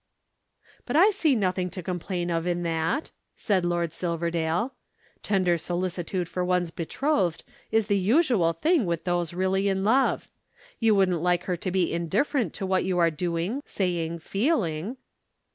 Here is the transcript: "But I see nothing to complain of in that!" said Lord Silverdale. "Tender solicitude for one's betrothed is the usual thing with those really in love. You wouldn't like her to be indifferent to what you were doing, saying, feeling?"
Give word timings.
"But 0.87 0.95
I 0.95 1.11
see 1.11 1.35
nothing 1.35 1.69
to 1.69 1.83
complain 1.83 2.31
of 2.31 2.47
in 2.47 2.63
that!" 2.63 3.11
said 3.35 3.63
Lord 3.63 3.91
Silverdale. 3.93 4.73
"Tender 5.21 5.59
solicitude 5.59 6.27
for 6.27 6.43
one's 6.43 6.71
betrothed 6.71 7.43
is 7.69 7.85
the 7.85 7.99
usual 7.99 8.51
thing 8.51 8.87
with 8.87 9.03
those 9.03 9.35
really 9.35 9.67
in 9.69 9.83
love. 9.83 10.27
You 10.79 10.95
wouldn't 10.95 11.21
like 11.21 11.43
her 11.43 11.55
to 11.57 11.69
be 11.69 11.93
indifferent 11.93 12.55
to 12.55 12.65
what 12.65 12.83
you 12.83 12.97
were 12.97 13.11
doing, 13.11 13.61
saying, 13.63 14.17
feeling?" 14.21 14.97